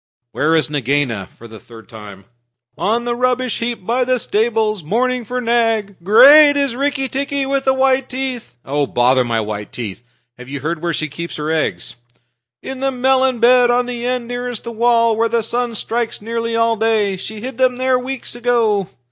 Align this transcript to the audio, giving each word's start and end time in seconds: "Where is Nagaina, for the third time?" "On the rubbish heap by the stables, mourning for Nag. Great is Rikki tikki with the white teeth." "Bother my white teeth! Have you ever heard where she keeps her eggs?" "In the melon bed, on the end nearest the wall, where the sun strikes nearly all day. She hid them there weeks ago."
"Where 0.31 0.55
is 0.55 0.67
Nagaina, 0.67 1.27
for 1.27 1.47
the 1.47 1.59
third 1.59 1.87
time?" 1.87 2.25
"On 2.75 3.03
the 3.03 3.15
rubbish 3.15 3.59
heap 3.59 3.85
by 3.85 4.03
the 4.03 4.17
stables, 4.17 4.83
mourning 4.83 5.23
for 5.23 5.39
Nag. 5.39 5.97
Great 6.03 6.57
is 6.57 6.75
Rikki 6.75 7.07
tikki 7.07 7.45
with 7.45 7.65
the 7.65 7.73
white 7.75 8.09
teeth." 8.09 8.55
"Bother 8.65 9.23
my 9.23 9.39
white 9.39 9.71
teeth! 9.71 10.01
Have 10.39 10.49
you 10.49 10.57
ever 10.57 10.67
heard 10.69 10.81
where 10.81 10.93
she 10.93 11.07
keeps 11.07 11.35
her 11.35 11.51
eggs?" 11.51 11.97
"In 12.63 12.79
the 12.79 12.89
melon 12.89 13.39
bed, 13.39 13.69
on 13.69 13.85
the 13.85 14.03
end 14.03 14.27
nearest 14.27 14.63
the 14.63 14.71
wall, 14.71 15.15
where 15.15 15.29
the 15.29 15.43
sun 15.43 15.75
strikes 15.75 16.19
nearly 16.19 16.55
all 16.55 16.77
day. 16.77 17.15
She 17.15 17.41
hid 17.41 17.59
them 17.59 17.75
there 17.77 17.99
weeks 17.99 18.33
ago." 18.33 18.87